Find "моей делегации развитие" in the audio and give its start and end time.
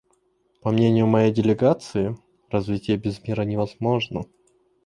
1.05-2.97